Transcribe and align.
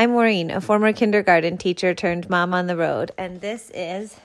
I'm 0.00 0.12
Maureen, 0.12 0.50
a 0.50 0.62
former 0.62 0.94
kindergarten 0.94 1.58
teacher 1.58 1.92
turned 1.92 2.30
mom 2.30 2.54
on 2.54 2.68
the 2.68 2.74
road, 2.74 3.12
and 3.18 3.42
this 3.42 3.70
is 3.74 4.16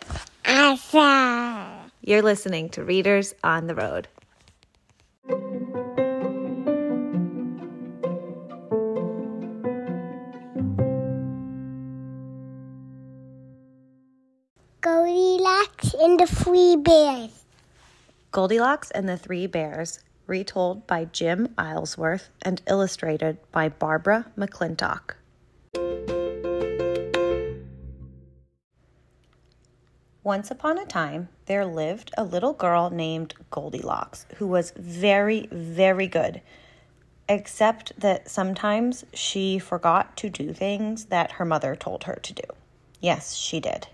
Asa. 0.46 1.92
You're 2.00 2.22
listening 2.22 2.70
to 2.70 2.84
Readers 2.86 3.36
on 3.44 3.68
the 3.68 3.76
Road. 3.76 4.08
Goldilocks 14.80 15.94
and 15.96 16.18
the 16.18 16.26
Three 16.26 16.78
Bears. 16.78 17.44
Goldilocks 18.32 18.92
and 18.92 19.10
the 19.10 19.18
Three 19.18 19.46
Bears, 19.46 20.00
retold 20.26 20.88
by 20.88 21.04
Jim 21.04 21.54
Aylesworth 21.60 22.30
and 22.44 22.62
illustrated 22.66 23.40
by 23.52 23.68
Barbara 23.68 24.28
McClintock. 24.38 25.16
Once 30.26 30.50
upon 30.50 30.80
a 30.80 30.86
time, 30.88 31.30
there 31.46 31.68
lived 31.68 32.12
a 32.18 32.24
little 32.24 32.54
girl 32.54 32.90
named 32.90 33.36
Goldilocks 33.52 34.26
who 34.38 34.48
was 34.48 34.74
very, 34.76 35.48
very 35.52 36.08
good, 36.08 36.42
except 37.30 37.92
that 38.00 38.28
sometimes 38.28 39.06
she 39.14 39.60
forgot 39.60 40.18
to 40.18 40.28
do 40.28 40.52
things 40.52 41.06
that 41.06 41.34
her 41.34 41.46
mother 41.46 41.76
told 41.76 42.06
her 42.06 42.16
to 42.24 42.34
do. 42.34 42.42
Yes, 43.00 43.36
she 43.36 43.60
did. 43.60 43.86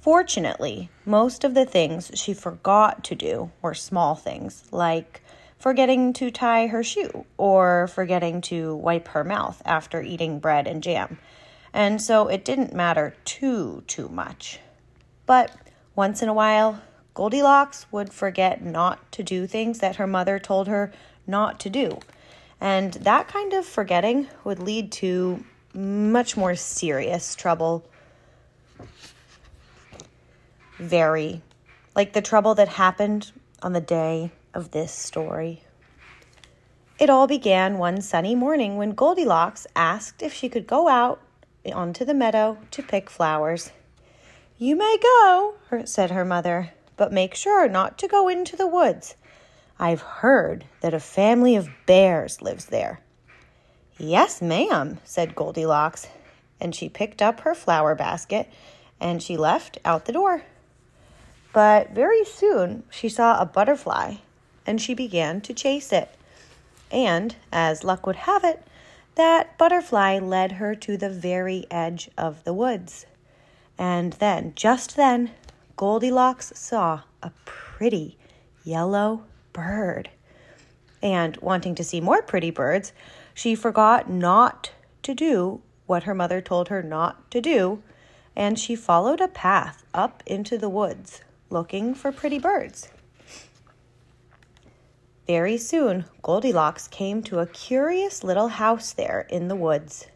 Fortunately, 0.00 0.88
most 1.04 1.44
of 1.44 1.52
the 1.52 1.66
things 1.66 2.10
she 2.14 2.32
forgot 2.32 3.04
to 3.04 3.14
do 3.14 3.50
were 3.60 3.74
small 3.74 4.14
things, 4.14 4.64
like 4.70 5.20
forgetting 5.58 6.14
to 6.14 6.30
tie 6.30 6.68
her 6.68 6.82
shoe 6.82 7.26
or 7.36 7.86
forgetting 7.88 8.40
to 8.40 8.76
wipe 8.76 9.08
her 9.08 9.24
mouth 9.24 9.60
after 9.66 10.00
eating 10.00 10.38
bread 10.38 10.66
and 10.66 10.82
jam. 10.82 11.18
And 11.74 12.00
so 12.00 12.28
it 12.28 12.46
didn't 12.46 12.72
matter 12.72 13.14
too, 13.26 13.84
too 13.86 14.08
much. 14.08 14.60
But 15.26 15.52
once 15.94 16.22
in 16.22 16.28
a 16.28 16.34
while, 16.34 16.80
Goldilocks 17.14 17.86
would 17.92 18.12
forget 18.12 18.62
not 18.62 19.12
to 19.12 19.22
do 19.22 19.46
things 19.46 19.78
that 19.78 19.96
her 19.96 20.06
mother 20.06 20.38
told 20.38 20.68
her 20.68 20.92
not 21.26 21.60
to 21.60 21.70
do. 21.70 22.00
And 22.60 22.94
that 22.94 23.28
kind 23.28 23.52
of 23.52 23.64
forgetting 23.64 24.28
would 24.42 24.58
lead 24.58 24.90
to 24.92 25.44
much 25.72 26.36
more 26.36 26.54
serious 26.54 27.34
trouble 27.34 27.84
very 30.78 31.42
like 31.94 32.12
the 32.12 32.22
trouble 32.22 32.54
that 32.56 32.68
happened 32.68 33.30
on 33.62 33.72
the 33.72 33.80
day 33.80 34.32
of 34.52 34.72
this 34.72 34.92
story. 34.92 35.62
It 36.98 37.10
all 37.10 37.26
began 37.26 37.78
one 37.78 38.00
sunny 38.00 38.34
morning 38.34 38.76
when 38.76 38.92
Goldilocks 38.92 39.66
asked 39.76 40.22
if 40.22 40.32
she 40.32 40.48
could 40.48 40.66
go 40.66 40.88
out 40.88 41.20
onto 41.72 42.04
the 42.04 42.14
meadow 42.14 42.58
to 42.72 42.82
pick 42.82 43.08
flowers. 43.10 43.70
You 44.56 44.76
may 44.76 44.98
go, 45.02 45.54
said 45.84 46.12
her 46.12 46.24
mother, 46.24 46.70
but 46.96 47.12
make 47.12 47.34
sure 47.34 47.68
not 47.68 47.98
to 47.98 48.06
go 48.06 48.28
into 48.28 48.54
the 48.54 48.68
woods. 48.68 49.16
I've 49.80 50.00
heard 50.00 50.64
that 50.80 50.94
a 50.94 51.00
family 51.00 51.56
of 51.56 51.68
bears 51.86 52.40
lives 52.40 52.66
there. 52.66 53.00
Yes, 53.98 54.40
ma'am, 54.40 55.00
said 55.04 55.34
Goldilocks, 55.34 56.06
and 56.60 56.72
she 56.72 56.88
picked 56.88 57.20
up 57.20 57.40
her 57.40 57.54
flower 57.54 57.96
basket 57.96 58.48
and 59.00 59.20
she 59.20 59.36
left 59.36 59.78
out 59.84 60.04
the 60.04 60.12
door. 60.12 60.44
But 61.52 61.90
very 61.90 62.24
soon 62.24 62.84
she 62.90 63.08
saw 63.08 63.40
a 63.40 63.46
butterfly 63.46 64.16
and 64.64 64.80
she 64.80 64.94
began 64.94 65.40
to 65.42 65.52
chase 65.52 65.92
it. 65.92 66.10
And, 66.92 67.34
as 67.52 67.82
luck 67.82 68.06
would 68.06 68.16
have 68.16 68.44
it, 68.44 68.64
that 69.16 69.58
butterfly 69.58 70.20
led 70.20 70.52
her 70.52 70.76
to 70.76 70.96
the 70.96 71.10
very 71.10 71.66
edge 71.72 72.08
of 72.16 72.44
the 72.44 72.54
woods. 72.54 73.06
And 73.78 74.14
then, 74.14 74.52
just 74.54 74.96
then, 74.96 75.30
Goldilocks 75.76 76.52
saw 76.54 77.02
a 77.22 77.32
pretty 77.44 78.16
yellow 78.62 79.24
bird. 79.52 80.10
And 81.02 81.36
wanting 81.38 81.74
to 81.74 81.84
see 81.84 82.00
more 82.00 82.22
pretty 82.22 82.50
birds, 82.50 82.92
she 83.34 83.54
forgot 83.54 84.08
not 84.08 84.72
to 85.02 85.14
do 85.14 85.60
what 85.86 86.04
her 86.04 86.14
mother 86.14 86.40
told 86.40 86.68
her 86.68 86.82
not 86.82 87.30
to 87.30 87.40
do, 87.40 87.82
and 88.34 88.58
she 88.58 88.74
followed 88.74 89.20
a 89.20 89.28
path 89.28 89.84
up 89.92 90.22
into 90.26 90.56
the 90.56 90.68
woods 90.68 91.20
looking 91.50 91.94
for 91.94 92.10
pretty 92.10 92.38
birds. 92.38 92.88
Very 95.26 95.56
soon, 95.56 96.04
Goldilocks 96.22 96.88
came 96.88 97.22
to 97.24 97.38
a 97.38 97.46
curious 97.46 98.24
little 98.24 98.48
house 98.48 98.92
there 98.92 99.26
in 99.30 99.48
the 99.48 99.56
woods. 99.56 100.06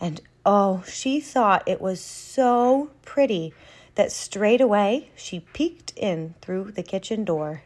And 0.00 0.20
oh, 0.44 0.82
she 0.86 1.20
thought 1.20 1.62
it 1.66 1.80
was 1.80 2.00
so 2.00 2.90
pretty 3.02 3.54
that 3.94 4.12
straight 4.12 4.60
away 4.60 5.10
she 5.14 5.40
peeked 5.40 5.92
in 5.96 6.34
through 6.40 6.72
the 6.72 6.82
kitchen 6.82 7.24
door. 7.24 7.62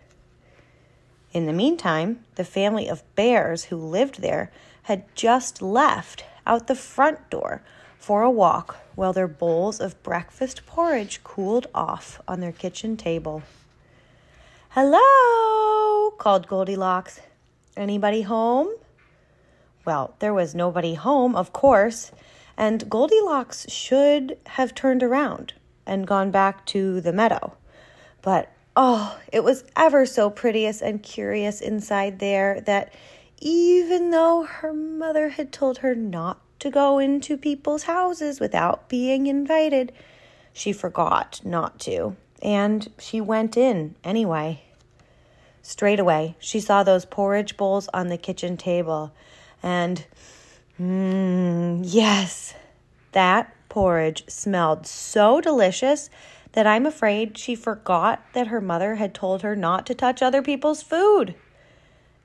In 1.32 1.46
the 1.46 1.52
meantime, 1.52 2.24
the 2.36 2.44
family 2.44 2.88
of 2.88 3.02
bears 3.14 3.64
who 3.64 3.76
lived 3.76 4.20
there 4.22 4.50
had 4.84 5.04
just 5.14 5.60
left 5.60 6.24
out 6.46 6.66
the 6.66 6.74
front 6.74 7.28
door 7.30 7.62
for 7.98 8.22
a 8.22 8.30
walk 8.30 8.78
while 8.94 9.12
their 9.12 9.28
bowls 9.28 9.80
of 9.80 10.02
breakfast 10.02 10.64
porridge 10.64 11.22
cooled 11.24 11.66
off 11.74 12.20
on 12.26 12.40
their 12.40 12.52
kitchen 12.52 12.96
table. 12.96 13.42
Hello, 14.70 16.10
called 16.18 16.46
Goldilocks. 16.46 17.20
Anybody 17.76 18.22
home? 18.22 18.68
Well, 19.84 20.14
there 20.18 20.32
was 20.34 20.54
nobody 20.54 20.94
home, 20.94 21.36
of 21.36 21.52
course, 21.52 22.12
and 22.56 22.88
Goldilocks 22.88 23.70
should 23.70 24.38
have 24.46 24.74
turned 24.74 25.02
around 25.02 25.54
and 25.86 26.06
gone 26.06 26.30
back 26.30 26.64
to 26.66 27.00
the 27.00 27.12
meadow. 27.12 27.54
But 28.22 28.52
oh, 28.74 29.18
it 29.32 29.44
was 29.44 29.64
ever 29.76 30.06
so 30.06 30.30
prettiest 30.30 30.82
and 30.82 31.02
curious 31.02 31.60
inside 31.60 32.18
there 32.18 32.60
that 32.62 32.92
even 33.38 34.10
though 34.10 34.44
her 34.44 34.72
mother 34.72 35.28
had 35.30 35.52
told 35.52 35.78
her 35.78 35.94
not 35.94 36.40
to 36.60 36.70
go 36.70 36.98
into 36.98 37.36
people's 37.36 37.84
houses 37.84 38.40
without 38.40 38.88
being 38.88 39.26
invited. 39.26 39.92
She 40.52 40.72
forgot 40.72 41.40
not 41.44 41.78
to, 41.80 42.16
and 42.42 42.90
she 42.98 43.20
went 43.20 43.56
in 43.56 43.94
anyway. 44.02 44.62
Straight 45.62 46.00
away, 46.00 46.36
she 46.38 46.60
saw 46.60 46.82
those 46.82 47.04
porridge 47.04 47.56
bowls 47.56 47.88
on 47.92 48.08
the 48.08 48.16
kitchen 48.16 48.56
table, 48.56 49.12
and 49.62 50.06
mmm, 50.80 51.80
yes, 51.82 52.54
that 53.12 53.52
porridge 53.68 54.24
smelled 54.28 54.86
so 54.86 55.40
delicious 55.40 56.10
that 56.52 56.66
I'm 56.66 56.86
afraid 56.86 57.36
she 57.36 57.54
forgot 57.54 58.22
that 58.32 58.46
her 58.46 58.60
mother 58.60 58.94
had 58.94 59.14
told 59.14 59.42
her 59.42 59.54
not 59.54 59.86
to 59.86 59.94
touch 59.94 60.22
other 60.22 60.42
people's 60.42 60.82
food. 60.82 61.34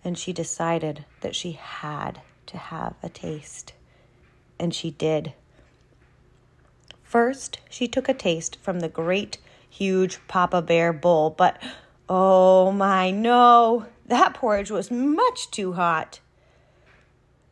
And 0.03 0.17
she 0.17 0.31
decided 0.31 1.05
that 1.19 1.35
she 1.35 1.51
had 1.51 2.21
to 2.47 2.57
have 2.57 2.95
a 3.03 3.09
taste 3.09 3.73
and 4.61 4.73
she 4.73 4.91
did. 4.91 5.33
First, 7.01 7.59
she 7.69 7.87
took 7.87 8.07
a 8.07 8.13
taste 8.13 8.57
from 8.61 8.79
the 8.79 8.87
great, 8.87 9.39
huge 9.67 10.19
Papa 10.27 10.61
Bear 10.61 10.93
bowl, 10.93 11.31
but 11.31 11.61
oh 12.07 12.71
my 12.71 13.11
no, 13.11 13.87
that 14.05 14.35
porridge 14.35 14.71
was 14.71 14.91
much 14.91 15.49
too 15.51 15.73
hot. 15.73 16.19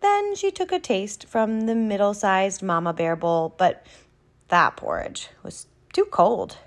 Then 0.02 0.36
she 0.36 0.52
took 0.52 0.72
a 0.72 0.80
taste 0.80 1.28
from 1.28 1.62
the 1.62 1.76
middle 1.76 2.14
sized 2.14 2.62
Mama 2.62 2.94
Bear 2.94 3.16
bowl, 3.16 3.54
but 3.58 3.86
that 4.48 4.78
porridge 4.78 5.30
was 5.44 5.68
too 5.94 6.06
cold. 6.06 6.58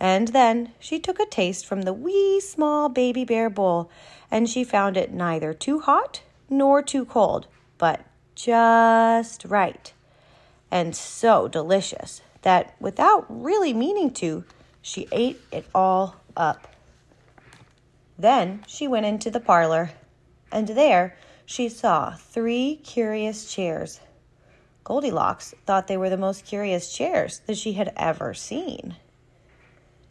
And 0.00 0.28
then 0.28 0.72
she 0.78 1.00
took 1.00 1.18
a 1.18 1.26
taste 1.26 1.66
from 1.66 1.82
the 1.82 1.92
wee 1.92 2.40
small 2.40 2.88
baby 2.88 3.24
bear 3.24 3.50
bowl, 3.50 3.90
and 4.30 4.48
she 4.48 4.62
found 4.62 4.96
it 4.96 5.12
neither 5.12 5.52
too 5.52 5.80
hot 5.80 6.22
nor 6.48 6.82
too 6.82 7.04
cold, 7.04 7.48
but 7.78 8.04
just 8.36 9.44
right 9.44 9.92
and 10.70 10.94
so 10.94 11.48
delicious 11.48 12.20
that 12.42 12.74
without 12.80 13.26
really 13.28 13.72
meaning 13.72 14.10
to, 14.12 14.44
she 14.80 15.08
ate 15.12 15.40
it 15.50 15.66
all 15.74 16.16
up. 16.36 16.68
Then 18.18 18.64
she 18.66 18.88
went 18.88 19.06
into 19.06 19.30
the 19.30 19.40
parlor, 19.40 19.90
and 20.52 20.68
there 20.68 21.16
she 21.48 21.66
saw 21.66 22.10
three 22.12 22.76
curious 22.84 23.50
chairs. 23.50 24.00
Goldilocks 24.84 25.54
thought 25.64 25.86
they 25.86 25.96
were 25.96 26.10
the 26.10 26.16
most 26.18 26.44
curious 26.44 26.92
chairs 26.92 27.40
that 27.46 27.56
she 27.56 27.72
had 27.72 27.90
ever 27.96 28.34
seen. 28.34 28.96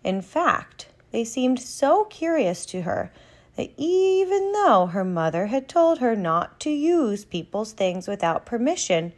In 0.03 0.23
fact, 0.23 0.87
they 1.11 1.23
seemed 1.23 1.59
so 1.59 2.05
curious 2.05 2.65
to 2.65 2.81
her 2.81 3.11
that 3.55 3.69
even 3.77 4.51
though 4.51 4.87
her 4.87 5.03
mother 5.03 5.45
had 5.45 5.69
told 5.69 5.99
her 5.99 6.15
not 6.15 6.59
to 6.61 6.71
use 6.71 7.23
people's 7.23 7.71
things 7.71 8.07
without 8.07 8.47
permission, 8.47 9.13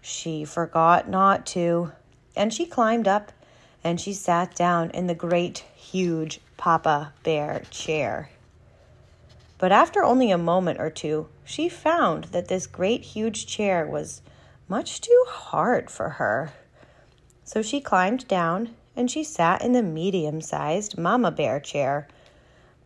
she 0.00 0.46
forgot 0.46 1.10
not 1.10 1.44
to, 1.44 1.92
and 2.34 2.54
she 2.54 2.64
climbed 2.64 3.06
up 3.06 3.32
and 3.84 4.00
she 4.00 4.14
sat 4.14 4.54
down 4.54 4.88
in 4.92 5.08
the 5.08 5.14
great, 5.14 5.58
huge 5.74 6.40
Papa 6.56 7.12
Bear 7.22 7.64
chair. 7.68 8.30
But 9.58 9.72
after 9.72 10.02
only 10.02 10.30
a 10.30 10.38
moment 10.38 10.80
or 10.80 10.88
two, 10.88 11.28
she 11.50 11.68
found 11.68 12.24
that 12.26 12.46
this 12.46 12.68
great, 12.68 13.02
huge 13.02 13.44
chair 13.44 13.84
was 13.84 14.22
much 14.68 15.00
too 15.00 15.24
hard 15.26 15.90
for 15.90 16.10
her. 16.10 16.52
So 17.42 17.60
she 17.60 17.80
climbed 17.80 18.28
down 18.28 18.76
and 18.94 19.10
she 19.10 19.24
sat 19.24 19.60
in 19.60 19.72
the 19.72 19.82
medium 19.82 20.40
sized 20.40 20.96
mama 20.96 21.32
bear 21.32 21.58
chair. 21.58 22.06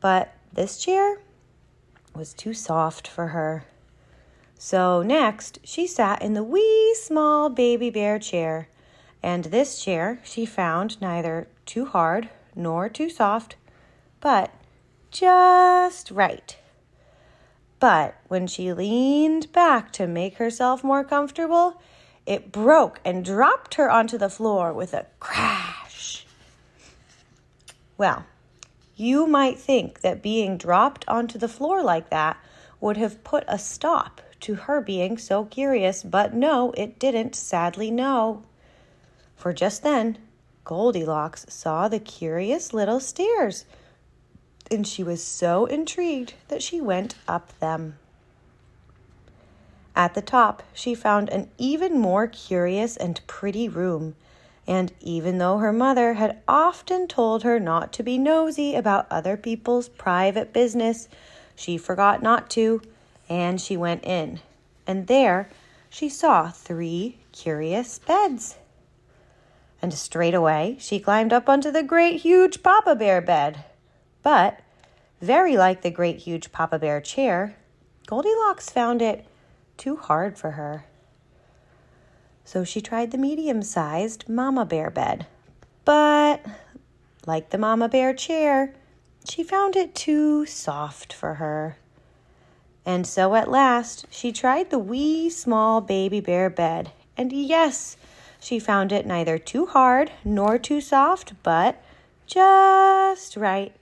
But 0.01 0.33
this 0.51 0.79
chair 0.79 1.19
was 2.15 2.33
too 2.33 2.55
soft 2.55 3.07
for 3.07 3.29
her. 3.29 3.67
So 4.59 5.03
next, 5.03 5.59
she 5.63 5.87
sat 5.87 6.23
in 6.23 6.33
the 6.33 6.43
wee 6.43 6.97
small 6.99 7.51
baby 7.51 7.91
bear 7.91 8.19
chair. 8.19 8.69
And 9.23 9.45
this 9.45 9.85
chair 9.85 10.21
she 10.25 10.47
found 10.47 10.99
neither 11.03 11.49
too 11.67 11.85
hard 11.85 12.31
nor 12.57 12.89
too 12.89 13.11
soft, 13.11 13.57
but 14.21 14.55
just 15.11 16.11
right. 16.11 16.57
But 17.81 18.15
when 18.29 18.47
she 18.47 18.73
leaned 18.73 19.53
back 19.53 19.93
to 19.93 20.07
make 20.07 20.37
herself 20.37 20.83
more 20.83 21.05
comfortable, 21.05 21.81
it 22.27 22.53
broke 22.53 23.01
and 23.05 23.25
dropped 23.25 23.75
her 23.75 23.91
onto 23.91 24.17
the 24.17 24.31
floor 24.31 24.73
with 24.73 24.95
a 24.95 25.07
crash. 25.21 26.27
Well, 27.99 28.25
you 28.97 29.27
might 29.27 29.59
think 29.59 30.01
that 30.01 30.23
being 30.23 30.57
dropped 30.57 31.05
onto 31.09 31.39
the 31.39 31.49
floor 31.49 31.83
like 31.83 32.11
that 32.11 32.39
would 32.81 32.97
have 32.97 33.25
put 33.25 33.45
a 33.47 33.59
stop 33.59 34.21
to 34.41 34.55
her 34.55 34.81
being 34.81 35.19
so 35.19 35.45
curious, 35.45 36.03
but 36.03 36.35
no, 36.35 36.73
it 36.77 36.99
didn't, 36.99 37.35
sadly, 37.35 37.91
no. 37.91 38.45
For 39.37 39.53
just 39.53 39.83
then, 39.83 40.19
Goldilocks 40.65 41.47
saw 41.49 41.89
the 41.89 41.99
curious 41.99 42.73
little 42.73 43.01
stairs 43.01 43.65
and 44.71 44.87
she 44.87 45.03
was 45.03 45.23
so 45.23 45.67
intrigued 45.67 46.35
that 46.49 46.63
she 46.63 46.81
went 46.81 47.15
up 47.29 47.59
them. 47.61 47.97
At 49.97 50.15
the 50.15 50.23
top, 50.23 50.63
she 50.73 50.95
found 50.95 51.29
an 51.29 51.49
even 51.57 51.99
more 51.99 52.27
curious 52.27 52.97
and 52.97 53.21
pretty 53.27 53.69
room. 53.69 54.17
And 54.67 54.93
even 55.01 55.39
though 55.39 55.59
her 55.59 55.73
mother 55.73 56.15
had 56.15 56.41
often 56.49 57.07
told 57.07 57.43
her 57.43 57.61
not 57.61 57.93
to 57.95 58.03
be 58.03 58.19
nosy 58.19 58.75
about 58.75 59.07
other 59.11 59.37
people's 59.37 59.89
private 59.89 60.53
business, 60.53 61.09
she 61.55 61.79
forgot 61.79 62.23
not 62.23 62.51
to, 62.51 62.81
and 63.29 63.61
she 63.61 63.77
went 63.77 64.05
in. 64.05 64.41
And 64.87 65.07
there 65.07 65.49
she 65.89 66.09
saw 66.09 66.51
three 66.51 67.19
curious 67.31 67.99
beds. 68.01 68.57
And 69.81 69.95
straight 69.95 70.35
away 70.35 70.77
she 70.81 70.99
climbed 70.99 71.33
up 71.33 71.49
onto 71.49 71.71
the 71.71 71.83
great 71.83 72.23
huge 72.23 72.63
Papa 72.63 72.97
Bear 72.97 73.21
bed. 73.21 73.65
But, 74.25 74.59
very 75.21 75.57
like 75.57 75.83
the 75.83 75.91
great 75.91 76.17
huge 76.17 76.51
Papa 76.51 76.81
Bear 76.81 77.01
chair, 77.01 77.57
Goldilocks 78.07 78.71
found 78.71 79.01
it 79.01 79.27
too 79.77 79.97
hard 79.97 80.37
for 80.37 80.53
her. 80.53 80.87
So 82.45 82.65
she 82.65 82.81
tried 82.81 83.11
the 83.11 83.19
medium 83.19 83.63
sized 83.63 84.29
Mama 84.29 84.65
Bear 84.65 84.91
bed. 84.91 85.27
But, 85.85 86.45
like 87.27 87.51
the 87.51 87.59
Mama 87.59 87.89
Bear 87.89 88.15
chair, 88.15 88.75
she 89.29 89.45
found 89.45 89.77
it 89.77 89.95
too 89.95 90.47
soft 90.47 91.13
for 91.13 91.35
her. 91.35 91.77
And 92.87 93.07
so 93.07 93.35
at 93.35 93.51
last 93.51 94.07
she 94.11 94.33
tried 94.33 94.71
the 94.71 94.79
wee 94.79 95.29
small 95.31 95.81
baby 95.81 96.21
bear 96.21 96.51
bed. 96.51 96.93
And 97.17 97.33
yes, 97.33 97.97
she 98.41 98.59
found 98.59 98.91
it 98.91 99.07
neither 99.07 99.39
too 99.39 99.67
hard 99.67 100.13
nor 100.25 100.59
too 100.59 100.81
soft, 100.81 101.35
but 101.43 101.83
just 102.27 103.37
right 103.37 103.75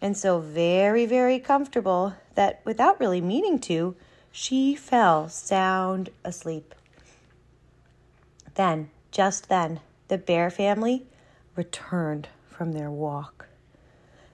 and 0.00 0.16
so 0.16 0.38
very, 0.40 1.06
very 1.06 1.38
comfortable 1.38 2.14
that 2.34 2.60
without 2.64 2.98
really 3.00 3.20
meaning 3.20 3.58
to, 3.58 3.94
she 4.32 4.74
fell 4.74 5.28
sound 5.28 6.10
asleep. 6.24 6.74
Then, 8.54 8.90
just 9.10 9.48
then, 9.48 9.80
the 10.08 10.18
bear 10.18 10.50
family 10.50 11.06
returned 11.56 12.28
from 12.48 12.72
their 12.72 12.90
walk. 12.90 13.46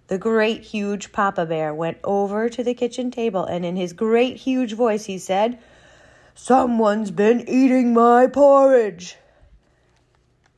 The 0.08 0.18
great 0.18 0.62
huge 0.62 1.10
Papa 1.10 1.46
Bear 1.46 1.74
went 1.74 1.98
over 2.04 2.48
to 2.48 2.62
the 2.62 2.74
kitchen 2.74 3.10
table 3.10 3.44
and 3.44 3.64
in 3.64 3.74
his 3.74 3.92
great 3.92 4.36
huge 4.36 4.74
voice 4.74 5.06
he 5.06 5.18
said, 5.18 5.58
Someone's 6.34 7.10
been 7.10 7.48
eating 7.48 7.92
my 7.92 8.28
porridge. 8.28 9.16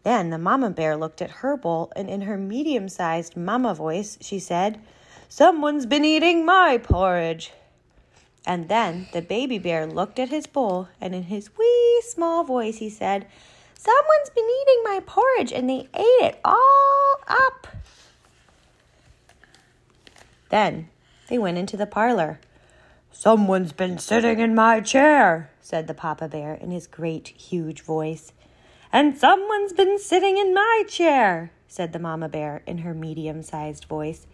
Then 0.03 0.31
the 0.31 0.39
Mama 0.39 0.71
Bear 0.71 0.97
looked 0.97 1.23
at 1.23 1.31
her 1.31 1.57
bowl 1.57 1.93
and 1.97 2.11
in 2.11 2.23
her 2.23 2.37
medium 2.37 2.89
sized 2.89 3.37
Mama 3.37 3.75
voice 3.75 4.19
she 4.21 4.39
said, 4.39 4.81
Someone's 5.29 5.87
been 5.87 6.05
eating 6.05 6.45
my 6.45 6.79
porridge. 6.83 7.53
And 8.47 8.69
then 8.69 9.09
the 9.13 9.21
baby 9.21 9.59
bear 9.59 9.87
looked 9.87 10.19
at 10.19 10.31
his 10.31 10.47
bowl, 10.47 10.89
and 11.01 11.15
in 11.15 11.25
his 11.25 11.51
wee 11.59 12.03
small 12.07 12.45
voice 12.45 12.79
he 12.79 12.89
said, 12.89 13.27
Someone's 13.75 14.31
been 14.35 14.49
eating 14.63 14.81
my 14.85 15.01
porridge, 15.05 15.53
and 15.53 15.69
they 15.69 15.89
ate 15.95 16.25
it 16.25 16.41
all 16.45 17.21
up. 17.29 17.67
Then 20.49 20.89
they 21.29 21.39
went 21.39 21.59
into 21.59 21.77
the 21.77 21.87
parlor. 21.87 22.41
Someone's 23.13 23.73
been 23.73 23.99
sitting 23.99 24.41
in 24.41 24.55
my 24.55 24.81
chair, 24.81 25.51
said 25.61 25.87
the 25.87 25.95
Papa 25.95 26.29
Bear 26.29 26.55
in 26.55 26.71
his 26.71 26.87
great, 26.87 27.29
huge 27.29 27.83
voice. 27.83 28.33
And 28.91 29.19
someone's 29.19 29.75
been 29.75 29.99
sitting 29.99 30.39
in 30.39 30.55
my 30.55 30.85
chair, 30.89 31.53
said 31.67 31.93
the 31.93 31.99
Mama 31.99 32.29
Bear 32.29 32.63
in 32.67 32.79
her 32.79 32.95
medium 32.95 33.43
sized 33.43 33.85
voice. 33.85 34.27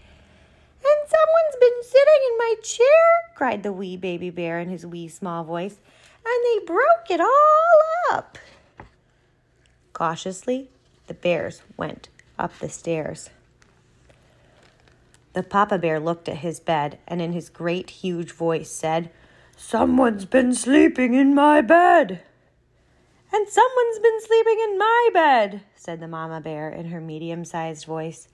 Someone's 1.14 1.56
been 1.60 1.82
sitting 1.82 2.20
in 2.26 2.38
my 2.38 2.54
chair, 2.62 3.34
cried 3.34 3.62
the 3.62 3.72
wee 3.72 3.96
baby 3.96 4.30
bear 4.30 4.58
in 4.58 4.68
his 4.68 4.84
wee 4.84 5.08
small 5.08 5.44
voice, 5.44 5.76
and 6.24 6.44
they 6.44 6.66
broke 6.66 7.10
it 7.10 7.20
all 7.20 8.12
up. 8.12 8.38
Cautiously, 9.92 10.68
the 11.06 11.14
bears 11.14 11.62
went 11.76 12.08
up 12.38 12.58
the 12.58 12.68
stairs. 12.68 13.30
The 15.34 15.42
papa 15.42 15.78
bear 15.78 16.00
looked 16.00 16.28
at 16.28 16.38
his 16.38 16.60
bed 16.60 16.98
and 17.06 17.20
in 17.20 17.32
his 17.32 17.48
great 17.48 17.90
huge 17.90 18.32
voice 18.32 18.70
said, 18.70 19.10
Someone's 19.56 20.24
been 20.24 20.54
sleeping 20.54 21.14
in 21.14 21.34
my 21.34 21.60
bed. 21.60 22.22
And 23.32 23.48
someone's 23.48 23.98
been 23.98 24.20
sleeping 24.20 24.58
in 24.62 24.78
my 24.78 25.10
bed, 25.12 25.62
said 25.74 26.00
the 26.00 26.08
mama 26.08 26.40
bear 26.40 26.68
in 26.68 26.86
her 26.86 27.00
medium 27.00 27.44
sized 27.44 27.84
voice. 27.84 28.28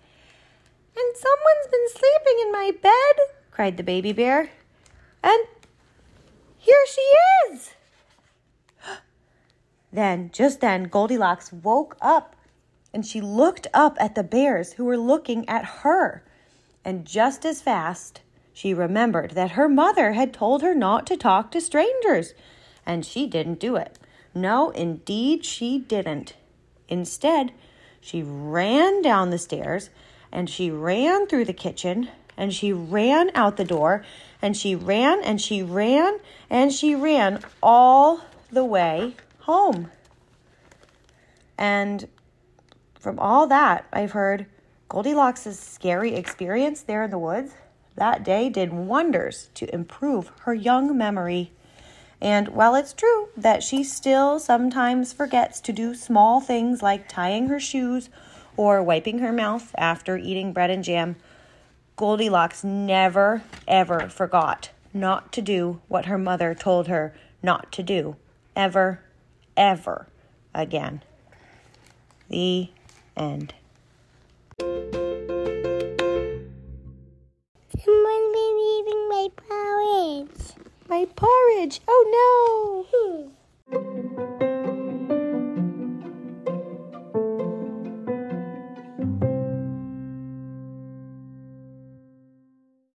And 0.97 1.17
someone's 1.17 1.71
been 1.71 1.89
sleeping 1.89 2.43
in 2.43 2.53
my 2.53 2.73
bed, 2.83 3.37
cried 3.51 3.77
the 3.77 3.83
baby 3.83 4.13
bear. 4.13 4.51
And 5.23 5.47
here 6.59 6.85
she 6.93 7.53
is. 7.53 7.75
then, 9.93 10.31
just 10.33 10.61
then, 10.61 10.85
Goldilocks 10.85 11.53
woke 11.53 11.97
up 12.01 12.37
and 12.93 13.07
she 13.07 13.21
looked 13.21 13.67
up 13.73 13.97
at 14.01 14.15
the 14.15 14.23
bears 14.23 14.73
who 14.73 14.85
were 14.85 14.99
looking 14.99 15.49
at 15.49 15.65
her. 15.65 16.25
And 16.85 17.07
just 17.07 17.45
as 17.45 17.63
fast, 17.63 18.21
she 18.53 18.75
remembered 18.75 19.33
that 19.33 19.53
her 19.53 19.69
mother 19.69 20.13
had 20.13 20.33
told 20.33 20.63
her 20.63 20.75
not 20.75 21.07
to 21.07 21.17
talk 21.17 21.51
to 21.53 21.61
strangers, 21.61 22.35
and 22.85 23.05
she 23.05 23.27
didn't 23.27 23.61
do 23.61 23.77
it. 23.77 23.99
No, 24.35 24.71
indeed, 24.71 25.45
she 25.45 25.79
didn't. 25.79 26.35
Instead, 26.89 27.53
she 28.01 28.23
ran 28.23 29.03
down 29.03 29.31
the 29.31 29.39
stairs 29.39 29.91
and 30.33 30.49
she 30.49 30.71
ran 30.71 31.27
through 31.27 31.45
the 31.45 31.53
kitchen 31.53 32.09
and 32.37 32.55
she 32.55 32.73
ran 32.73 33.31
out 33.35 33.57
the 33.57 33.65
door 33.65 34.05
and 34.41 34.57
she 34.57 34.75
ran 34.75 35.23
and 35.23 35.41
she 35.41 35.63
ran 35.63 36.19
and 36.49 36.73
she 36.73 36.95
ran 36.95 37.43
all 37.63 38.23
the 38.51 38.65
way 38.65 39.15
home. 39.41 39.91
And 41.59 42.09
from 42.99 43.19
all 43.19 43.47
that, 43.47 43.87
I've 43.93 44.13
heard 44.13 44.47
Goldilocks' 44.89 45.59
scary 45.59 46.15
experience 46.15 46.83
there 46.83 47.05
in 47.05 47.11
the 47.11 47.19
woods 47.19 47.53
that 47.97 48.25
day 48.25 48.49
did 48.49 48.73
wonders 48.73 49.51
to 49.55 49.73
improve 49.75 50.33
her 50.41 50.55
young 50.55 50.97
memory. 50.97 51.53
And 52.19 52.49
while 52.49 52.75
it's 52.75 52.95
true 52.95 53.29
that 53.37 53.63
she 53.63 53.85
still 53.85 54.39
sometimes 54.39 55.13
forgets 55.13 55.61
to 55.61 55.73
do 55.73 55.95
small 55.95 56.41
things 56.41 56.83
like 56.83 57.09
tying 57.09 57.49
her 57.49 57.61
shoes 57.61 58.09
or 58.57 58.83
wiping 58.83 59.19
her 59.19 59.33
mouth 59.33 59.75
after 59.77 60.17
eating 60.17 60.53
bread 60.53 60.71
and 60.71 60.85
jam, 60.85 61.17
Goldilocks 61.97 62.65
never, 62.65 63.43
ever 63.69 64.09
forgot 64.09 64.71
not 64.93 65.33
to 65.33 65.43
do 65.43 65.81
what 65.89 66.07
her 66.07 66.19
mother 66.19 66.55
told 66.55 66.89
her 66.89 67.15
not 67.43 67.71
to 67.73 67.83
do. 67.83 68.17
Ever, 68.57 69.01
ever 69.57 70.07
again. 70.55 71.03
The 72.29 72.71
end. 73.17 73.55